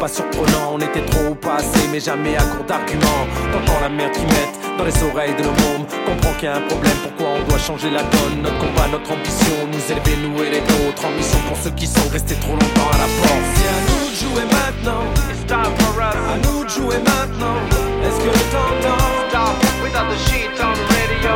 Pas 0.00 0.08
surprenant, 0.08 0.72
on 0.74 0.78
était 0.78 1.04
trop 1.04 1.27
pas 1.48 1.56
assez, 1.56 1.88
mais 1.90 2.00
jamais 2.00 2.36
à 2.36 2.42
court 2.42 2.66
d'arguments. 2.66 3.24
T'entends 3.52 3.80
la 3.80 3.88
merde 3.88 4.12
qui 4.12 4.26
mette 4.36 4.54
dans 4.76 4.84
les 4.84 4.98
oreilles 5.02 5.34
de 5.34 5.42
nos 5.42 5.56
mômes. 5.62 5.86
Comprends 6.06 6.34
qu'il 6.34 6.48
y 6.48 6.52
a 6.52 6.56
un 6.56 6.66
problème, 6.68 6.98
pourquoi 7.02 7.28
on 7.36 7.42
doit 7.48 7.58
changer 7.58 7.90
la 7.90 8.02
donne? 8.02 8.42
Notre 8.42 8.58
combat, 8.58 8.86
notre 8.92 9.10
ambition, 9.10 9.56
nous 9.72 9.84
élever, 9.92 10.14
nous 10.24 10.36
et 10.44 10.50
les 10.50 10.60
nôtres. 10.60 11.04
Ambition 11.08 11.40
pour 11.48 11.56
ceux 11.56 11.70
qui 11.70 11.86
sont 11.86 12.08
restés 12.12 12.36
trop 12.44 12.52
longtemps 12.52 12.90
à 12.92 12.98
la 13.04 13.08
porte. 13.20 13.46
C'est 13.56 13.70
à 13.76 13.80
nous 13.88 14.04
de 14.12 14.16
jouer 14.22 14.46
maintenant. 14.58 15.04
It's 15.32 15.44
time 15.48 15.72
for 15.80 15.94
us. 15.96 16.20
À 16.32 16.36
nous 16.44 16.64
de 16.64 16.68
jouer 16.68 17.00
maintenant. 17.12 17.58
Est-ce 18.04 18.20
que 18.20 18.32
t'entends? 18.52 19.08
Stop 19.32 19.56
without 19.82 20.06
the 20.12 20.18
sheet 20.28 20.52
on 20.60 20.74
the 20.76 20.84
radio. 20.92 21.34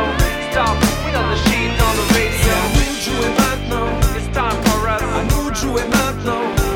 Stop 0.53 0.77
without 1.05 1.27
the 1.33 1.39
sheet 1.49 1.73
on 1.81 1.93
the 1.97 2.05
radio. 2.13 2.37
C'est 2.43 2.53
à 2.53 2.65
nous 2.77 2.93
de 2.93 3.01
jouer 3.09 3.29
maintenant. 3.41 3.89
It's 4.13 4.29
time 4.29 4.59
for 4.65 4.79
us. 4.93 5.01
À 5.01 5.21
nous 5.33 5.49
de 5.49 5.55
jouer 5.55 5.85
maintenant. 5.89 6.72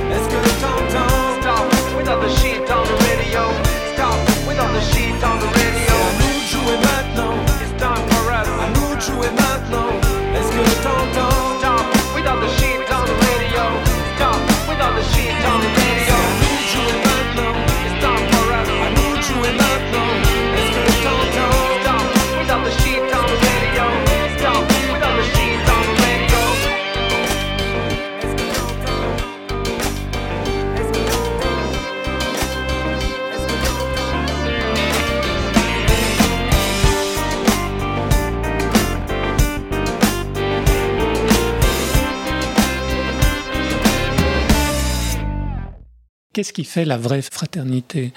Qu'est-ce 46.37 46.53
qui 46.53 46.65
fait 46.65 46.85
la 46.85 46.99
vraie 46.99 47.23
fraternité? 47.23 48.13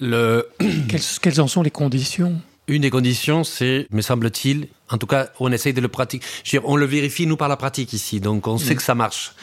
Le, 0.00 0.48
quelles, 0.58 1.00
quelles 1.22 1.40
en 1.40 1.46
sont 1.46 1.62
les 1.62 1.70
conditions? 1.70 2.40
Une 2.66 2.82
des 2.82 2.90
conditions, 2.90 3.44
c'est, 3.44 3.86
me 3.92 4.02
semble-t-il, 4.02 4.66
en 4.90 4.98
tout 4.98 5.06
cas, 5.06 5.28
on 5.38 5.52
essaye 5.52 5.72
de 5.72 5.80
le 5.80 5.86
pratiquer. 5.86 6.26
On 6.64 6.74
le 6.74 6.84
vérifie, 6.84 7.28
nous, 7.28 7.36
par 7.36 7.46
la 7.46 7.56
pratique 7.56 7.92
ici. 7.92 8.18
Donc, 8.18 8.48
on 8.48 8.58
sait 8.58 8.74
que 8.74 8.82
ça 8.82 8.96
marche. 8.96 9.34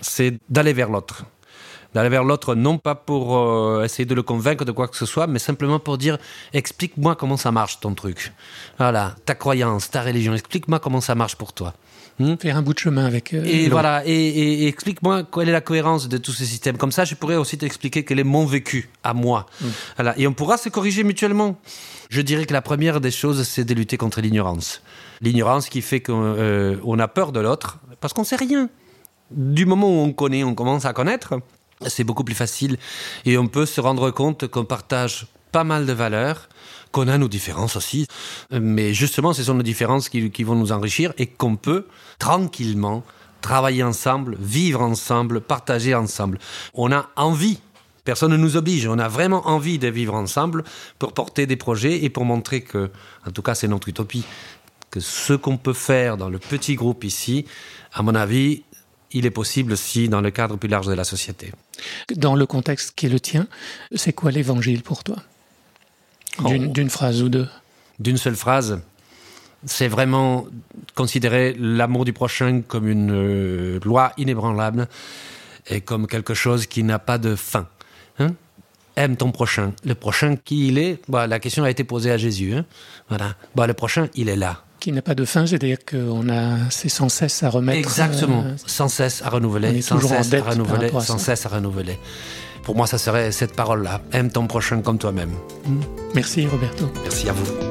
C'est 0.00 0.38
d'aller 0.48 0.72
vers 0.72 0.88
l'autre. 0.88 1.26
D'aller 1.94 2.08
vers 2.08 2.22
l'autre, 2.24 2.54
non 2.54 2.78
pas 2.78 2.94
pour 2.94 3.36
euh, 3.36 3.82
essayer 3.84 4.04
de 4.04 4.14
le 4.14 4.22
convaincre 4.22 4.64
de 4.64 4.70
quoi 4.72 4.86
que 4.86 4.96
ce 4.96 5.06
soit, 5.06 5.26
mais 5.26 5.40
simplement 5.40 5.80
pour 5.80 5.98
dire 5.98 6.18
explique-moi 6.52 7.16
comment 7.16 7.36
ça 7.36 7.50
marche 7.50 7.80
ton 7.80 7.94
truc. 7.94 8.32
Voilà, 8.78 9.16
ta 9.26 9.34
croyance, 9.34 9.90
ta 9.90 10.02
religion, 10.02 10.32
explique-moi 10.34 10.78
comment 10.78 11.00
ça 11.00 11.14
marche 11.16 11.34
pour 11.36 11.52
toi. 11.52 11.74
Hmm 12.20 12.36
Faire 12.36 12.56
un 12.58 12.62
bout 12.62 12.74
de 12.74 12.78
chemin 12.78 13.06
avec 13.06 13.32
euh, 13.34 13.42
et 13.44 13.68
voilà, 13.68 14.06
et, 14.06 14.12
et- 14.12 14.62
et 14.64 14.66
explique-moi 14.68 15.22
quelle 15.32 15.48
est 15.48 15.52
la 15.52 15.60
cohérence 15.62 16.08
de 16.08 16.16
tous 16.18 16.32
ces 16.32 16.44
systèmes. 16.44 16.76
Comme 16.76 16.92
ça, 16.92 17.04
je 17.04 17.14
pourrais 17.14 17.36
aussi 17.36 17.56
t'expliquer 17.58 18.04
quel 18.04 18.18
est 18.20 18.24
mon 18.24 18.44
vécu 18.46 18.90
à 19.02 19.14
moi. 19.14 19.46
Voilà. 19.96 20.16
Et 20.18 20.26
on 20.28 20.32
pourra 20.32 20.58
se 20.58 20.68
corriger 20.68 21.02
mutuellement. 21.02 21.58
Je 22.10 22.20
dirais 22.20 22.44
que 22.46 22.52
la 22.52 22.62
première 22.62 23.00
des 23.00 23.10
choses, 23.10 23.42
c'est 23.48 23.64
de 23.64 23.74
lutter 23.74 23.96
contre 23.96 24.20
l'ignorance. 24.20 24.82
L'ignorance 25.22 25.68
qui 25.68 25.80
fait 25.82 26.00
qu'on 26.00 26.22
euh, 26.22 26.96
a 26.98 27.08
peur 27.08 27.32
de 27.32 27.40
l'autre 27.40 27.78
parce 28.00 28.12
qu'on 28.12 28.24
sait 28.24 28.36
rien. 28.36 28.68
Du 29.30 29.64
moment 29.66 29.88
où 29.88 30.00
on 30.04 30.12
connaît, 30.12 30.44
on 30.44 30.54
commence 30.54 30.84
à 30.84 30.92
connaître, 30.92 31.34
c'est 31.86 32.04
beaucoup 32.04 32.24
plus 32.24 32.34
facile 32.34 32.76
et 33.24 33.38
on 33.38 33.46
peut 33.46 33.66
se 33.66 33.80
rendre 33.80 34.10
compte 34.10 34.46
qu'on 34.46 34.64
partage 34.64 35.26
pas 35.52 35.64
mal 35.64 35.86
de 35.86 35.92
valeurs, 35.92 36.48
qu'on 36.92 37.08
a 37.08 37.18
nos 37.18 37.28
différences 37.28 37.76
aussi, 37.76 38.06
mais 38.50 38.94
justement, 38.94 39.32
ce 39.32 39.42
sont 39.42 39.54
nos 39.54 39.62
différences 39.62 40.08
qui, 40.08 40.30
qui 40.30 40.44
vont 40.44 40.54
nous 40.54 40.72
enrichir 40.72 41.12
et 41.18 41.26
qu'on 41.26 41.56
peut 41.56 41.86
tranquillement 42.18 43.02
travailler 43.40 43.82
ensemble, 43.82 44.36
vivre 44.38 44.82
ensemble, 44.82 45.40
partager 45.40 45.94
ensemble. 45.94 46.38
On 46.74 46.92
a 46.92 47.08
envie. 47.16 47.58
Personne 48.04 48.32
ne 48.32 48.36
nous 48.36 48.56
oblige. 48.56 48.86
On 48.86 48.98
a 48.98 49.08
vraiment 49.08 49.46
envie 49.48 49.78
de 49.78 49.88
vivre 49.88 50.14
ensemble 50.14 50.64
pour 50.98 51.12
porter 51.12 51.46
des 51.46 51.56
projets 51.56 52.04
et 52.04 52.10
pour 52.10 52.24
montrer 52.24 52.62
que, 52.62 52.90
en 53.26 53.30
tout 53.30 53.42
cas, 53.42 53.54
c'est 53.54 53.68
notre 53.68 53.88
utopie, 53.88 54.24
que 54.90 55.00
ce 55.00 55.32
qu'on 55.32 55.56
peut 55.56 55.72
faire 55.72 56.16
dans 56.16 56.28
le 56.28 56.38
petit 56.38 56.74
groupe 56.74 57.04
ici, 57.04 57.46
à 57.92 58.02
mon 58.02 58.14
avis, 58.14 58.64
il 59.12 59.26
est 59.26 59.30
possible 59.30 59.72
aussi 59.72 60.08
dans 60.08 60.20
le 60.20 60.30
cadre 60.30 60.56
plus 60.56 60.68
large 60.68 60.86
de 60.86 60.92
la 60.94 61.04
société. 61.04 61.52
Dans 62.16 62.34
le 62.36 62.46
contexte 62.46 62.92
qui 62.94 63.06
est 63.06 63.08
le 63.10 63.20
tien, 63.20 63.46
c'est 63.94 64.12
quoi 64.12 64.30
l'évangile 64.30 64.82
pour 64.82 65.02
toi? 65.04 65.16
D'une 66.44 66.66
Oh. 66.66 66.72
d'une 66.72 66.90
phrase 66.90 67.22
ou 67.22 67.28
deux. 67.28 67.48
D'une 67.98 68.16
seule 68.16 68.36
phrase, 68.36 68.80
c'est 69.66 69.88
vraiment 69.88 70.46
considérer 70.94 71.54
l'amour 71.58 72.04
du 72.04 72.12
prochain 72.12 72.62
comme 72.66 72.88
une 72.88 73.10
euh, 73.12 73.80
loi 73.84 74.12
inébranlable 74.16 74.88
et 75.68 75.80
comme 75.80 76.06
quelque 76.06 76.32
chose 76.34 76.66
qui 76.66 76.82
n'a 76.82 76.98
pas 76.98 77.18
de 77.18 77.34
fin. 77.34 77.68
Hein? 78.18 78.28
Aime 78.96 79.16
ton 79.16 79.32
prochain. 79.32 79.72
Le 79.84 79.94
prochain, 79.94 80.36
qui 80.36 80.68
il 80.68 80.78
est 80.78 81.00
Bah, 81.08 81.26
La 81.26 81.38
question 81.40 81.64
a 81.64 81.70
été 81.70 81.84
posée 81.84 82.10
à 82.10 82.16
Jésus. 82.16 82.54
hein? 82.54 82.64
voilà. 83.08 83.34
Bah, 83.54 83.66
le 83.66 83.74
prochain, 83.74 84.08
il 84.14 84.28
est 84.28 84.36
là. 84.36 84.62
Qui 84.80 84.92
n'a 84.92 85.02
pas 85.02 85.14
de 85.14 85.26
fin, 85.26 85.46
c'est-à-dire 85.46 85.78
qu'on 85.88 86.28
a, 86.30 86.56
c'est 86.70 86.88
sans 86.88 87.10
cesse 87.10 87.42
à 87.42 87.50
remettre. 87.50 87.78
Exactement. 87.78 88.42
euh, 88.46 88.54
sans 88.66 88.88
cesse 88.88 89.20
à 89.22 89.28
renouveler, 89.28 89.82
sans 89.82 90.00
cesse 90.00 90.32
à 90.32 90.42
renouveler, 90.42 90.90
à 90.96 91.00
sans 91.00 91.18
cesse 91.18 91.44
à 91.44 91.50
renouveler. 91.50 91.98
Pour 92.62 92.76
moi, 92.76 92.86
ça 92.86 92.96
serait 92.98 93.30
cette 93.30 93.54
parole-là. 93.54 94.00
Aime 94.12 94.30
ton 94.30 94.46
prochain 94.46 94.80
comme 94.80 94.98
toi-même. 94.98 95.32
Merci 96.14 96.46
Roberto. 96.46 96.90
Merci 97.04 97.28
à 97.28 97.32
vous. 97.32 97.69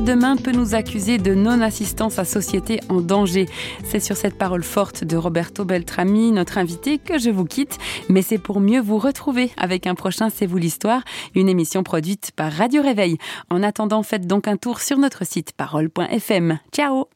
Demain 0.00 0.36
peut 0.36 0.52
nous 0.52 0.74
accuser 0.74 1.18
de 1.18 1.34
non-assistance 1.34 2.18
à 2.18 2.24
société 2.24 2.80
en 2.88 3.00
danger 3.00 3.46
C'est 3.84 4.00
sur 4.00 4.16
cette 4.16 4.38
parole 4.38 4.62
forte 4.62 5.04
de 5.04 5.16
Roberto 5.16 5.64
Beltrami, 5.64 6.32
notre 6.32 6.58
invité, 6.58 6.98
que 6.98 7.18
je 7.18 7.30
vous 7.30 7.44
quitte. 7.44 7.78
Mais 8.08 8.22
c'est 8.22 8.38
pour 8.38 8.60
mieux 8.60 8.80
vous 8.80 8.98
retrouver 8.98 9.50
avec 9.56 9.86
un 9.86 9.94
prochain 9.94 10.30
C'est 10.30 10.46
vous 10.46 10.58
l'histoire, 10.58 11.02
une 11.34 11.48
émission 11.48 11.82
produite 11.82 12.30
par 12.36 12.52
Radio 12.52 12.82
Réveil. 12.82 13.18
En 13.50 13.62
attendant, 13.62 14.02
faites 14.02 14.26
donc 14.26 14.48
un 14.48 14.56
tour 14.56 14.80
sur 14.80 14.98
notre 14.98 15.26
site 15.26 15.52
parole.fm. 15.52 16.58
Ciao 16.72 17.08